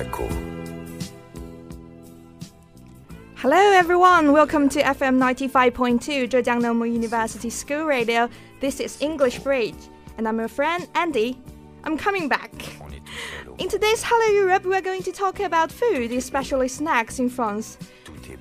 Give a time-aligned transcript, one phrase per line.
[0.00, 0.26] Echo.
[3.34, 4.32] Hello, everyone.
[4.32, 8.30] Welcome to FM 95.2 Zhejiang Normal University School Radio.
[8.60, 9.76] This is English Bridge,
[10.16, 11.38] and I'm your friend Andy.
[11.84, 12.50] I'm coming back.
[13.58, 17.76] In today's Hello Europe, we're going to talk about food, especially snacks in France.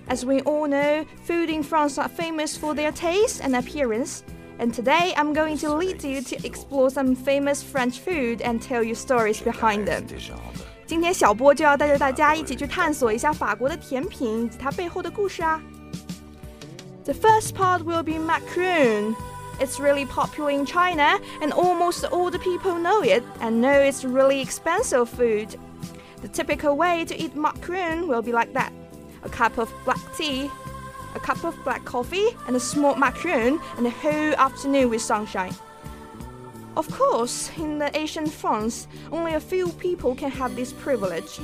[0.08, 4.24] As we all know, food in France are famous for their taste and appearance.
[4.60, 8.82] And today I'm going to lead you to explore some famous French food and tell
[8.82, 10.08] you stories behind them.
[10.89, 15.61] 今天小波就要带着大家一起去探索一下法国的甜品以及它背后的故事啊。
[17.05, 19.15] The first part will be macaron.
[19.61, 24.05] It's really popular in China, and almost all the people know it and know it's
[24.05, 25.57] really expensive food.
[26.23, 28.73] The typical way to eat macaron will be like that
[29.23, 30.51] a cup of black tea,
[31.15, 35.55] a cup of black coffee, and a small macaron, and a whole afternoon with sunshine.
[36.80, 41.38] Of course, in the ancient France, only a few people can have this privilege.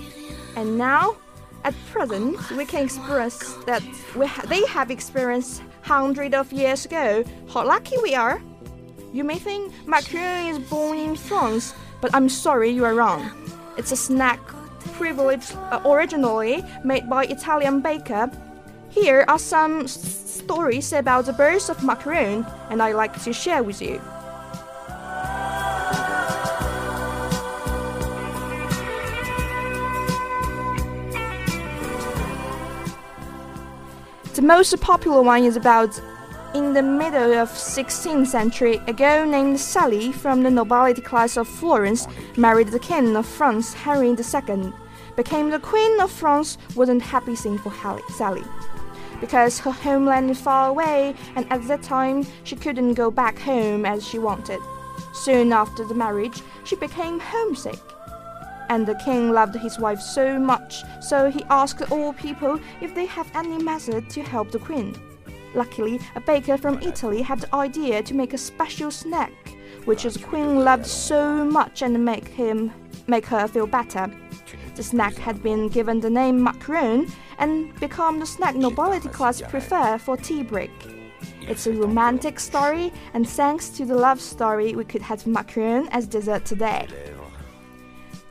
[0.56, 1.18] And now,
[1.66, 3.84] at present, we can express that
[4.16, 7.26] we ha they have experienced hundreds of years ago.
[7.52, 8.40] How lucky we are!
[9.12, 13.22] You may think macaron is born in France, but I'm sorry you are wrong.
[13.78, 14.40] It's a snack
[14.96, 18.32] privilege uh, originally made by Italian baker.
[18.88, 23.82] Here are some stories about the birth of macaron, and I like to share with
[23.82, 24.00] you.
[34.46, 36.00] Most popular one is about
[36.54, 41.48] in the middle of 16th century, a girl named Sally from the nobility class of
[41.48, 44.72] Florence married the king of France, Henry II.
[45.16, 47.74] Became the queen of France wasn't happy thing for
[48.10, 48.44] Sally
[49.20, 53.84] because her homeland is far away and at that time she couldn't go back home
[53.84, 54.60] as she wanted.
[55.14, 57.80] Soon after the marriage, she became homesick
[58.70, 63.06] and the king loved his wife so much, so he asked all people if they
[63.06, 64.96] have any method to help the queen.
[65.54, 69.34] Luckily, a baker from Italy had the idea to make a special snack,
[69.86, 72.72] which the queen loved so much and make him
[73.08, 74.12] make her feel better.
[74.76, 79.98] The snack had been given the name macaron and become the snack nobility class prefer
[79.98, 80.72] for tea break.
[81.42, 86.08] It's a romantic story, and thanks to the love story, we could have macaron as
[86.08, 86.88] dessert today.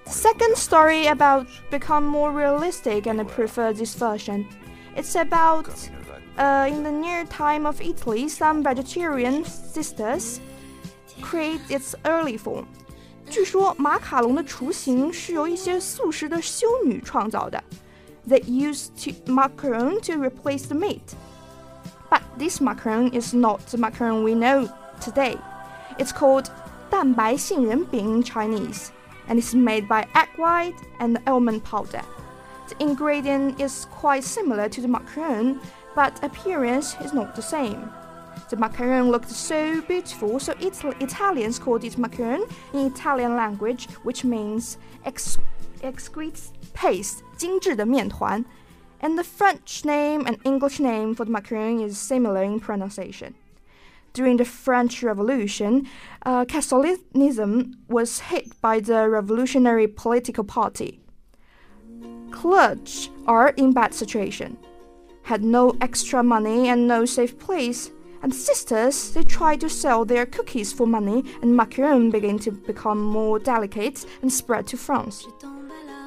[0.06, 4.48] The second story about become more realistic and I prefer this version.
[4.96, 5.70] It's about
[6.38, 10.40] uh, in the near time of Italy, some vegetarian sisters
[11.22, 12.66] create its early form.
[13.30, 17.64] 据说马卡龙的雏形是由一些素食的修女创造的。
[18.28, 21.14] They used to macaron to replace the meat.
[22.10, 24.68] But this macaron is not the macaron we know
[25.00, 25.38] today.
[25.98, 26.48] It's called
[26.90, 28.90] 蛋白杏仁饼 in Chinese
[29.28, 32.02] and is made by egg white and almond powder.
[32.68, 35.60] The ingredient is quite similar to the macaron,
[35.96, 37.90] but appearance is not the same.
[38.50, 44.24] The macaron looked so beautiful, so Ital Italians called it macaron in Italian language, which
[44.24, 45.38] means ex
[45.82, 48.44] exquisite paste, 精致的面团.
[49.02, 53.34] And the French name and English name for the macaron is similar in pronunciation
[54.14, 55.88] during the French Revolution,
[56.26, 61.00] uh, Catholicism was hit by the revolutionary political party.
[62.32, 64.58] Clergy are in bad situation,
[65.24, 67.92] had no extra money and no safe place.
[68.22, 73.02] And sisters, they tried to sell their cookies for money, and macaron began to become
[73.02, 75.26] more delicate and spread to France.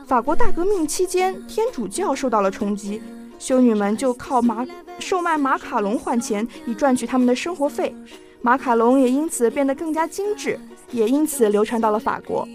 [0.06, 3.00] 法国大革命期间，天主教受到了冲击，
[3.40, 4.66] 修女们就靠马
[5.00, 7.96] 售卖马卡龙换钱，以赚取他们的生活费。
[8.42, 10.59] 马卡龙也因此变得更加精致，
[10.92, 12.48] 也因此流传到了法国。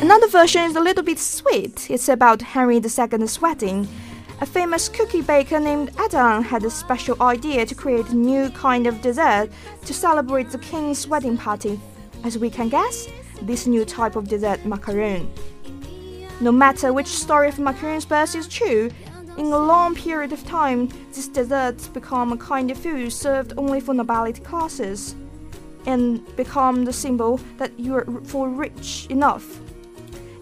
[0.00, 1.88] Another version is a little bit sweet.
[1.88, 3.86] It's about Henry II's wedding.
[4.42, 8.88] A famous cookie baker named Adam had a special idea to create a new kind
[8.88, 9.50] of dessert
[9.84, 11.78] to celebrate the king's wedding party.
[12.24, 13.06] As we can guess,
[13.42, 15.28] this new type of dessert macaron.
[16.40, 18.90] No matter which story of macaron's birth is true,
[19.38, 23.78] in a long period of time, this dessert become a kind of food served only
[23.78, 25.14] for nobility classes,
[25.86, 29.60] and become the symbol that you are for rich enough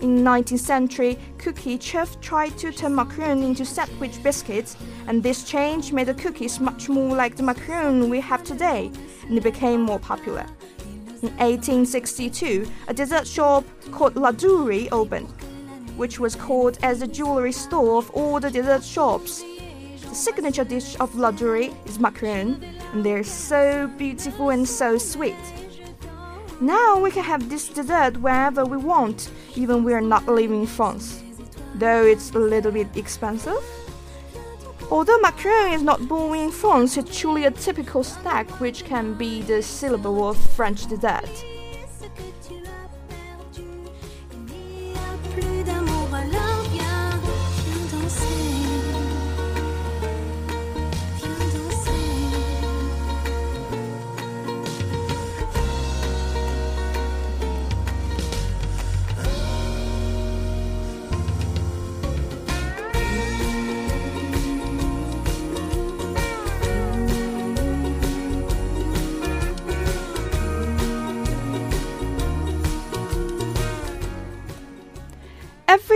[0.01, 4.77] in 19th century, cookie chef tried to turn macaron into sandwich biscuits,
[5.07, 8.91] and this change made the cookies much more like the macaron we have today,
[9.29, 10.47] and it became more popular.
[11.23, 15.29] In 1862, a dessert shop called Ladurée opened,
[15.97, 19.43] which was called as the jewelry store of all the dessert shops.
[20.09, 22.63] The signature dish of Ladurée is macaron,
[22.93, 25.37] and they're so beautiful and so sweet.
[26.61, 31.23] Now we can have this dessert wherever we want, even we're not living in France.
[31.75, 33.65] Though it's a little bit expensive.
[34.91, 39.41] Although macaron is not born in France, it's truly a typical snack which can be
[39.41, 41.31] the syllable of French dessert.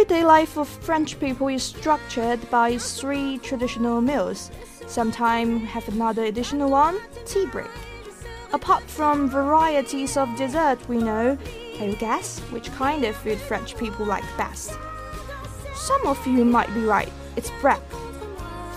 [0.05, 4.51] Everyday life of French people is structured by three traditional meals.
[4.87, 7.71] Sometimes we have another additional one, tea break.
[8.53, 11.39] Apart from varieties of dessert we know,
[11.77, 14.77] can you guess which kind of food French people like best?
[15.75, 17.81] Some of you might be right, it's bread.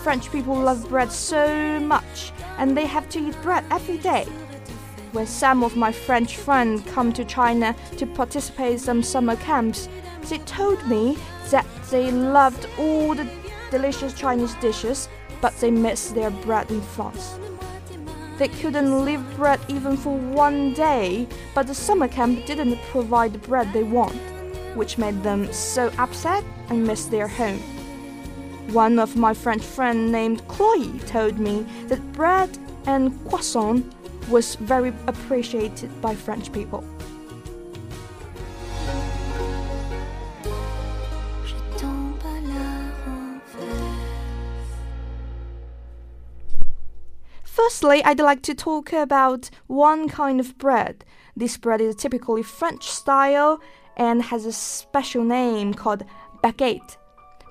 [0.02, 4.24] French people love bread so much, and they have to eat bread every day.
[5.12, 9.90] When some of my French friends come to China to participate in some summer camps,
[10.28, 11.16] they told me
[11.50, 13.28] that they loved all the
[13.70, 15.08] delicious Chinese dishes,
[15.40, 17.38] but they missed their bread in France.
[18.38, 23.38] They couldn't leave bread even for one day, but the summer camp didn't provide the
[23.38, 24.16] bread they want,
[24.76, 27.58] which made them so upset and miss their home.
[28.72, 33.92] One of my French friends named Chloe told me that bread and croissant
[34.28, 36.84] was very appreciated by French people.
[47.77, 51.05] Firstly, I'd like to talk about one kind of bread.
[51.37, 53.59] This bread is typically French style
[53.95, 56.03] and has a special name called
[56.43, 56.97] baguette.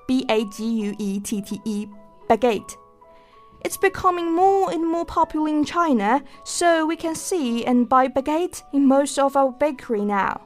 [0.05, 1.87] B A G U E T T E,
[2.27, 2.75] baguette.
[3.63, 8.61] It's becoming more and more popular in China, so we can see and buy baguette
[8.73, 10.41] in most of our bakery now.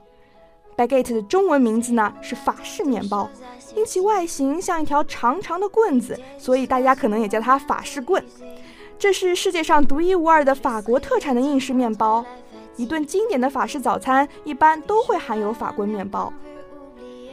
[0.77, 3.27] Baguette 的中文名字呢是法式面包，
[3.75, 8.23] 因其外形像一条长长的棍子，所以大家可能也叫它法式棍。
[9.01, 12.25] 这是世界上独一无二的法国特产的印式面包。
[12.75, 16.31] 一顿经典的法式早餐一般都会含有法棍面包。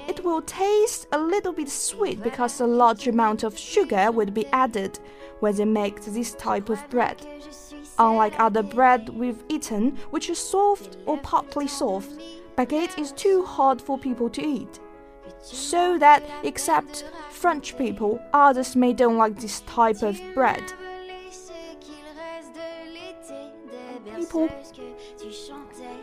[0.06, 4.44] It will taste a little bit sweet because a large amount of sugar would be
[4.50, 4.92] added
[5.40, 7.16] when they make this type of bread.
[7.96, 12.10] Unlike other bread we've eaten, which is soft or partly soft,
[12.56, 14.80] baguette is too hard for people to eat.
[15.40, 20.62] So that, except French people, others may don't like this type of bread.
[25.17, 25.99] Tu chantais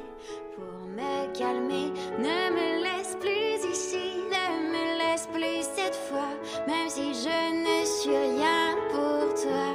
[0.54, 1.90] pour me calmer.
[2.18, 6.28] Ne me laisse plus ici, ne me laisse plus cette fois,
[6.66, 9.72] même si je ne suis rien pour toi.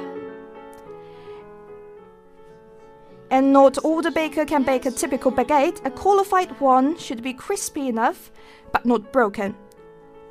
[3.30, 5.80] And not all the baker can bake a typical baguette.
[5.84, 8.30] A qualified one should be crispy enough,
[8.72, 9.54] but not broken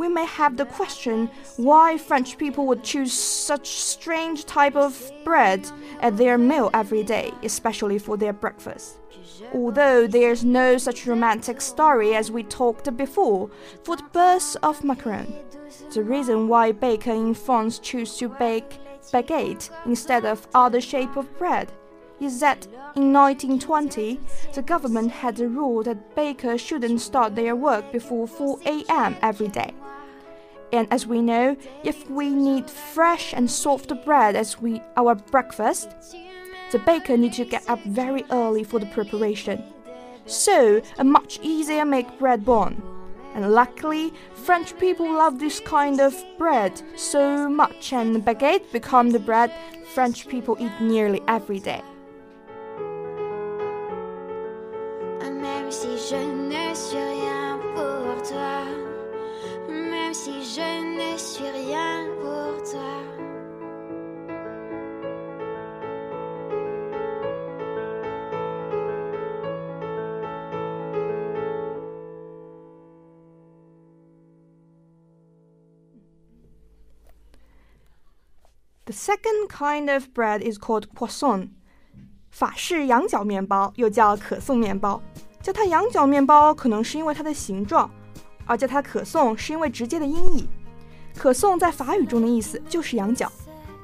[0.02, 5.70] we may have the question why French people would choose such strange type of bread
[6.00, 8.98] at their meal every day, especially for their breakfast.
[9.54, 13.52] Although there's no such romantic story as we talked before
[13.84, 15.36] for the birth of macaron,
[15.94, 18.80] the reason why bakers in France choose to bake
[19.14, 21.72] baguette instead of other shape of bread
[22.20, 22.66] is that
[22.96, 24.20] in 1920
[24.54, 29.16] the government had a rule that bakers shouldn't start their work before 4 a.m.
[29.22, 29.74] every day.
[30.72, 35.90] And as we know, if we need fresh and soft bread as we our breakfast,
[36.72, 39.64] the baker needs to get up very early for the preparation.
[40.26, 42.82] So, a much easier make bread born.
[43.34, 49.20] And luckily, French people love this kind of bread so much, and baguette become the
[49.20, 49.52] bread
[49.94, 51.82] French people eat nearly every day.
[79.01, 81.49] second kind of bread is called croissant.
[82.31, 85.03] 法式羊角面包又叫可颂面包，
[85.41, 87.91] 叫它羊角面包，可能是因为它的形状。
[88.49, 90.49] 而叫它可颂是因为直接的音译。
[91.17, 93.31] 可颂在法语中的意思就是羊角，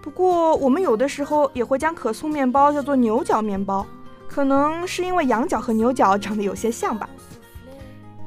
[0.00, 3.85] 不过我们有的时候也会将可颂面包叫做牛角面包，
[4.29, 7.09] 可能是因为羊角和牛角长得有些像吧。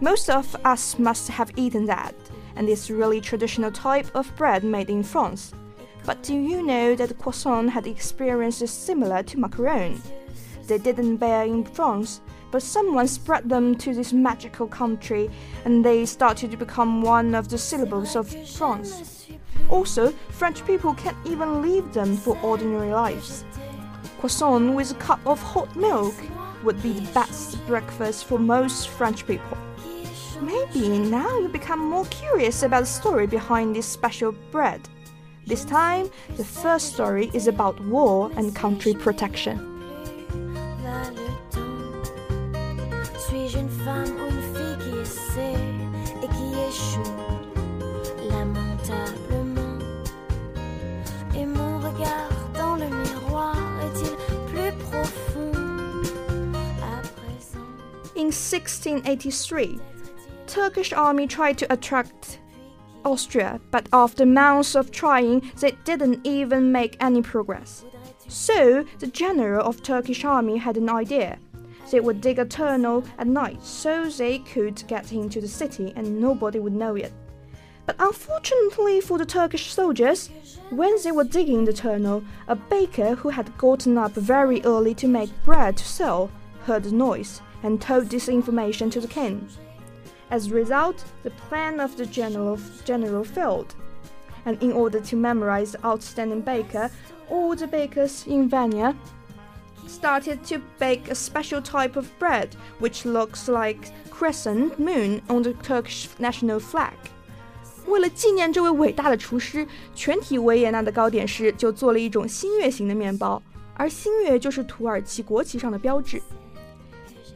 [0.01, 2.11] Most of us must have eaten that,
[2.57, 5.51] and it's really traditional type of bread made in France.
[6.04, 10.00] But do you know that croissant had experiences similar to macaron?
[10.66, 15.30] They didn't bear in France, but someone spread them to this magical country,
[15.64, 19.28] and they started to become one of the syllables of France.
[19.68, 23.44] Also, French people can't even leave them for ordinary lives.
[24.18, 26.14] Croissant with a cup of hot milk
[26.64, 29.56] would be the best breakfast for most French people.
[30.42, 34.80] Maybe now you become more curious about the story behind this special bread.
[35.50, 39.58] This time, the first story is about war and country protection.
[58.14, 59.80] In 1683,
[60.46, 62.38] Turkish army tried to attract
[63.04, 67.84] Austria, but after months of trying, they didn't even make any progress.
[68.28, 71.38] So, the general of Turkish army had an idea.
[71.90, 76.20] They would dig a tunnel at night so they could get into the city and
[76.20, 77.12] nobody would know it.
[77.86, 80.30] But unfortunately for the Turkish soldiers,
[80.70, 85.08] when they were digging the tunnel, a baker who had gotten up very early to
[85.08, 86.30] make bread to sell
[86.66, 89.48] heard the noise and told this information to the king.
[90.30, 93.74] As a result, the plan of the general, general failed.
[94.44, 96.90] And in order to memorize the outstanding baker,
[97.28, 98.94] all the bakers in Vienna
[99.86, 105.52] started to bake a special type of bread which looks like crescent moon on the
[105.62, 106.94] Turkish national flag.
[107.86, 113.42] 为了纪念这位伟大的厨师，全体维也纳的糕点师就做了一种新月形的面包，
[113.74, 116.22] 而新月就是土耳其国旗上的标志。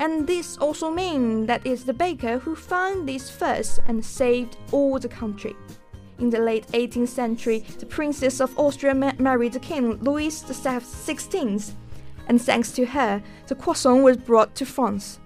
[0.01, 4.99] And this also means that it's the baker who found this first and saved all
[4.99, 5.57] the country.
[6.19, 11.73] In the late 18th century, the Princess of Austria ma married King Louis XVI,
[12.29, 15.19] and thanks to her, the croissant was brought to France.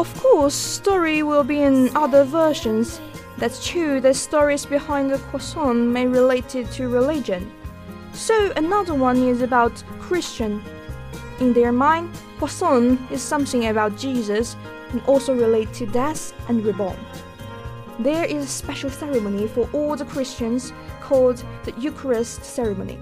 [0.00, 3.02] Of course, story will be in other versions.
[3.36, 7.52] That's true, the stories behind the croissant may relate it to religion.
[8.14, 10.62] So another one is about Christian.
[11.38, 14.56] In their mind, croissant is something about Jesus
[14.92, 16.96] and also relate to death and reborn.
[17.98, 22.98] There is a special ceremony for all the Christians called the Eucharist ceremony,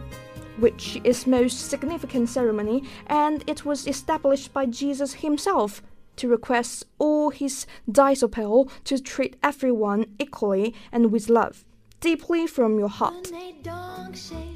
[0.56, 5.80] which is most significant ceremony and it was established by Jesus himself
[6.18, 11.64] to request all his disciples to treat everyone equally and with love,
[12.00, 13.32] deeply from your heart.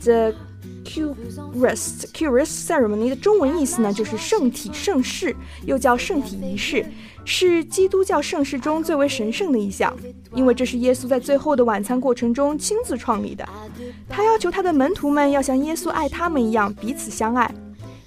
[0.03, 0.35] The
[0.85, 6.85] Eucharist Eucharist Ceremony 的中文意思呢，就是圣体圣事，又叫圣体仪式，
[7.25, 9.95] 是基督教圣事中最为神圣的一项，
[10.35, 13.47] 因为这是耶稣在最后的晚餐过程中亲自创立的。
[14.09, 17.53] 他要求他的门徒们要像耶稣爱他们一样彼此相爱。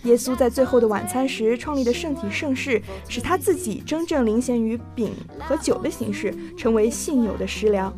[0.04, 7.92] 耶稣在最后的晚餐时创立的圣体圣事，使他自己真正领先于饼和酒的形式，成为信友的食粮。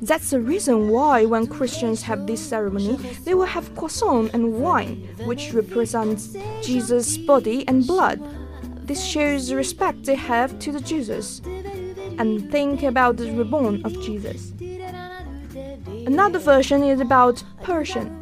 [0.00, 4.98] That's the reason why when Christians have this ceremony, they will have croissant and wine,
[5.26, 8.20] which represents Jesus' body and blood.
[8.86, 11.40] This shows the respect they have to the Jesus
[12.16, 14.52] and think about the reborn of Jesus.
[16.06, 18.21] Another version is about Persian.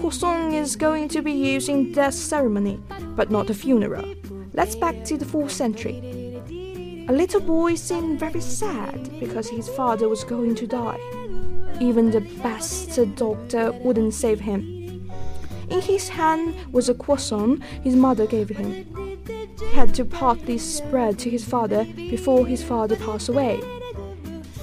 [0.00, 2.80] Croissant is going to be used in death ceremony,
[3.16, 4.14] but not a funeral.
[4.54, 5.98] Let's back to the 4th century.
[7.08, 11.00] A little boy seemed very sad because his father was going to die.
[11.80, 15.10] Even the best doctor wouldn't save him.
[15.68, 18.86] In his hand was a croissant his mother gave him.
[19.58, 23.60] He had to part this bread to his father before his father passed away.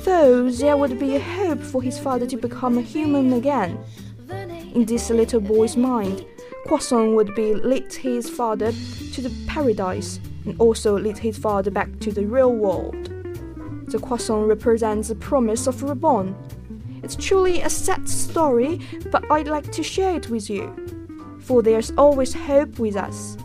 [0.04, 3.78] Though there would be a hope for his father to become a human again,
[4.76, 6.26] in this little boy's mind,
[6.68, 8.72] Croissant would be lead his father
[9.14, 13.12] to the paradise and also lead his father back to the real world.
[13.88, 16.36] The croissant represents the promise of reborn.
[17.04, 20.74] It's truly a sad story, but I'd like to share it with you,
[21.40, 23.38] for there's always hope with us.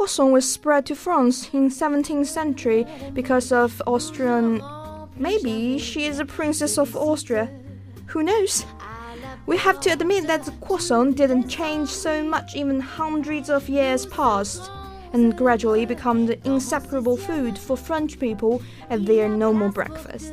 [0.00, 4.62] Croissant was spread to France in 17th century because of Austrian.
[5.16, 7.50] Maybe she is a princess of Austria.
[8.06, 8.64] Who knows?
[9.44, 14.06] We have to admit that the croissant didn't change so much even hundreds of years
[14.06, 14.70] past,
[15.12, 20.32] and gradually become the inseparable food for French people at their normal breakfast.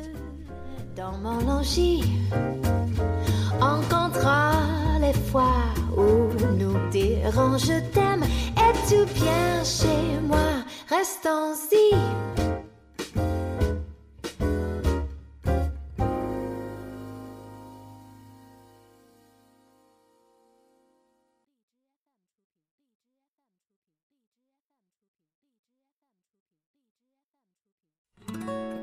[8.88, 11.94] tout bien chez moi, restons-y.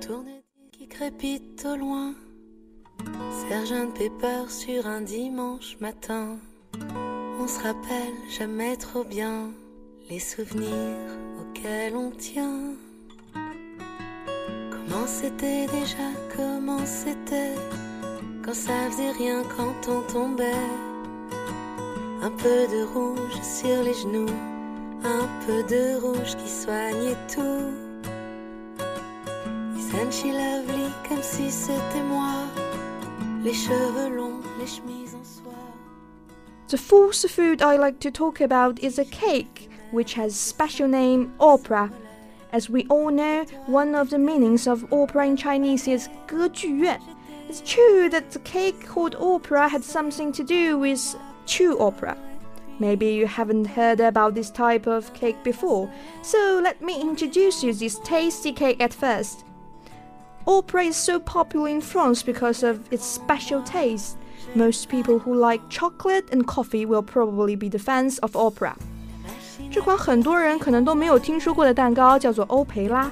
[0.02, 0.28] Tourne
[0.72, 2.14] qui crépite au loin,
[3.50, 6.38] Sergent Pepper sur un dimanche matin.
[7.40, 9.52] On se rappelle jamais trop bien
[10.10, 12.76] les souvenirs auxquels on tient.
[14.72, 17.56] Comment c'était déjà, comment c'était
[18.44, 20.70] quand ça faisait rien quand on tombait.
[22.22, 24.32] Un peu de rouge sur les genoux,
[25.04, 27.74] un peu de rouge qui soignait tout.
[29.76, 32.46] Isn't she lovely comme si c'était moi?
[33.44, 35.54] Les cheveux longs, les chemises en soie.
[36.68, 41.33] The fourth food I like to talk about is a cake, which has special name
[41.41, 41.91] opera.
[42.53, 47.01] As we all know, one of the meanings of opera in Chinese is 歌剧院.
[47.49, 51.17] It's true that the cake called opera had something to do with
[51.47, 52.17] Chu opera.
[52.79, 55.91] Maybe you haven't heard about this type of cake before,
[56.23, 59.45] so let me introduce you this tasty cake at first.
[60.47, 64.17] Opera is so popular in France because of its special taste.
[64.55, 68.77] Most people who like chocolate and coffee will probably be the fans of opera.
[69.75, 73.11] 这款很多人可能都没有听说过的蛋糕叫做欧培拉，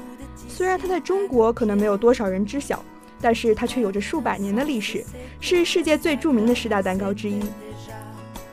[0.49, 2.83] 虽然它在中国可能没有多少人知晓，
[3.21, 5.05] 但是它却有着数百年的历史，
[5.41, 7.41] 是世界最着名的十大蛋糕之一。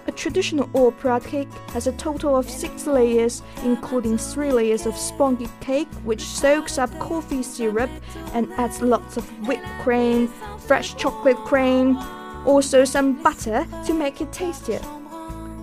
[0.07, 5.47] a traditional opera cake has a total of six layers, including three layers of spongy
[5.59, 7.89] cake, which soaks up coffee syrup
[8.33, 10.29] and adds lots of whipped cream,
[10.67, 11.97] fresh chocolate cream,
[12.45, 14.79] also some butter to make it tastier.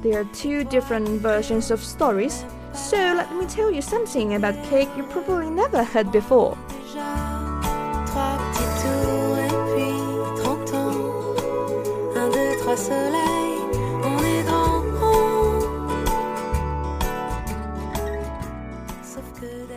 [0.02, 4.90] There are two different versions of stories, so let me tell you something about cake
[4.96, 6.56] you probably never heard before.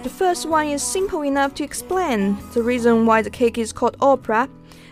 [0.03, 3.97] The first one is simple enough to explain the reason why the cake is called
[4.01, 4.49] opera.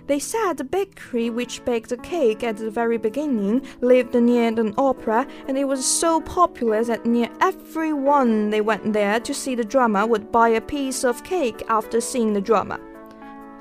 [0.08, 4.72] They said the bakery which baked the cake at the very beginning lived near an
[4.78, 9.66] opera, and it was so popular that near everyone they went there to see the
[9.66, 12.80] drama would buy a piece of cake after seeing the drama.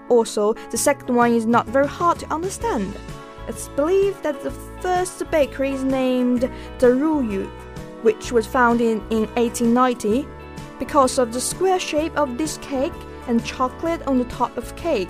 [0.08, 2.98] Also, the second one is not very hard to understand.
[3.50, 7.50] It's believed that the first bakery is named Daruyu,
[8.04, 10.26] which was founded in 1890
[10.80, 12.94] because of the square shape of this cake
[13.28, 15.10] and chocolate on the top of cake,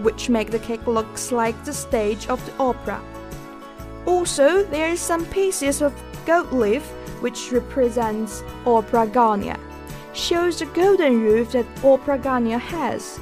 [0.00, 3.00] which make the cake looks like the stage of the opera.
[4.06, 5.92] Also, there are some pieces of
[6.24, 6.82] gold leaf
[7.20, 9.56] which represents Opera Garnier,
[10.14, 13.20] shows the golden roof that Opera Garnier has.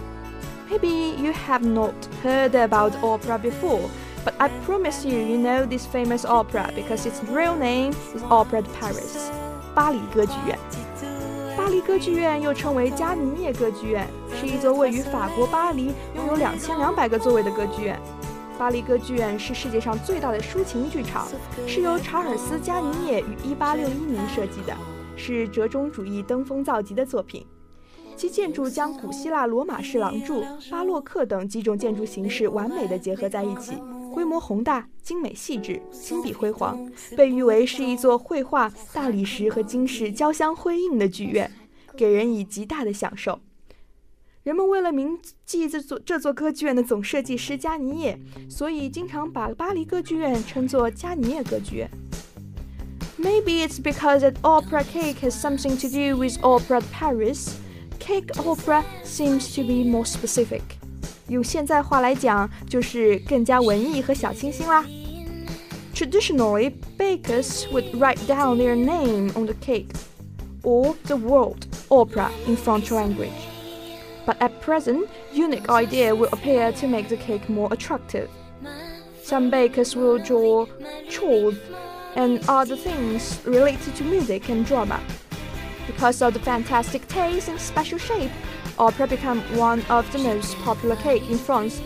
[0.71, 3.91] Maybe you have not heard about opera before,
[4.25, 8.63] but I promise you, you know this famous opera because its real name is Opera
[8.63, 9.31] de Paris,
[9.75, 10.59] 巴黎歌剧院。
[11.67, 18.01] 巴黎歌剧院又称为加尼涅歌剧院，是一座位于法国巴黎、拥有两千两百个座位的歌剧院。
[18.57, 21.27] 巴黎歌剧院是世界上最大的抒情剧场，
[21.67, 24.77] 是由查尔斯·加尼涅于1861年设计的，
[25.17, 27.45] 是折中主义登峰造极的作品。
[28.15, 33.73] 其建筑将古希腊罗马式廊柱、巴洛克等几种建筑形式完美的结合在一起，
[34.15, 41.49] 规模宏大、精美细致、金碧辉煌，被誉为是一座绘画、大理石和金饰交相辉映的剧院。
[41.97, 43.39] 给人以极大的享受。
[44.43, 48.19] 人们为了铭记这座这座歌剧院的总设计师加尼耶，
[48.51, 51.89] 所以经常把巴黎歌剧院称作加尼耶歌剧院。
[53.17, 57.53] Maybe it's because that opera cake has something to do with opera Paris.
[58.01, 60.63] Cake opera seems to be more specific.
[61.29, 64.85] 用现在话来讲，就是更加文艺和小清新啦。
[65.97, 69.91] Traditionally, bakers would write down their name on the cake
[70.63, 73.49] or the word opera in French language.
[74.27, 78.29] But at present, unique idea will appear to make the cake more attractive.
[79.23, 80.67] Some bakers will draw
[81.11, 81.61] chords
[82.15, 85.01] and other things related to music and drama.
[85.87, 88.33] Because of the fantastic taste and special shape,
[88.79, 91.81] opera became one of the most popular cake in France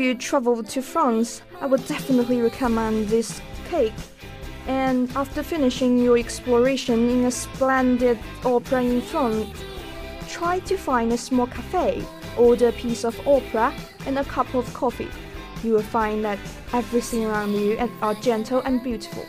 [0.00, 3.92] you travel to France, I would definitely recommend this cake.
[4.66, 9.48] And after finishing your exploration in a splendid opera in France,
[10.28, 12.04] try to find a small cafe,
[12.38, 13.74] order a piece of opera
[14.06, 15.08] and a cup of coffee.
[15.62, 16.38] You will find that
[16.72, 19.26] everything around you are gentle and beautiful.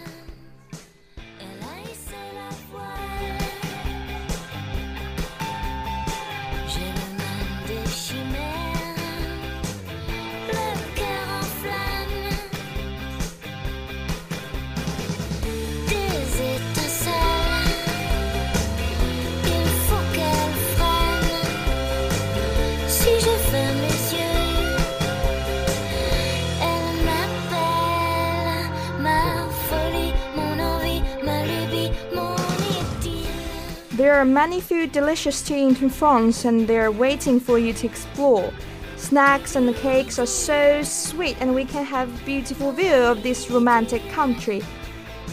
[34.22, 38.54] Are many food delicious to eat in France and they're waiting for you to explore.
[38.96, 44.08] Snacks and cakes are so sweet and we can have beautiful view of this romantic
[44.10, 44.62] country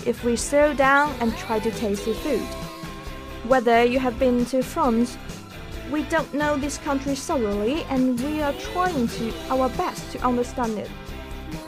[0.06, 2.48] if we slow down and try to taste the food.
[3.46, 5.18] Whether you have been to France,
[5.90, 10.78] we don't know this country thoroughly and we are trying to our best to understand
[10.78, 10.90] it.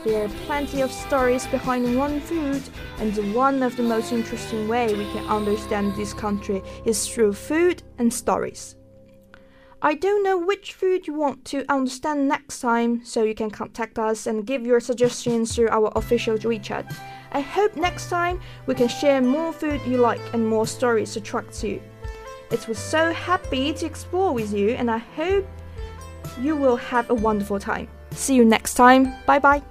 [0.03, 2.63] There are plenty of stories behind one food,
[2.99, 7.83] and one of the most interesting way we can understand this country is through food
[7.97, 8.75] and stories.
[9.83, 13.97] I don't know which food you want to understand next time, so you can contact
[13.97, 16.93] us and give your suggestions through our official WeChat.
[17.31, 21.63] I hope next time we can share more food you like and more stories attract
[21.63, 21.81] you.
[22.51, 25.47] It was so happy to explore with you, and I hope
[26.39, 27.87] you will have a wonderful time.
[28.11, 29.13] See you next time.
[29.25, 29.63] Bye bye.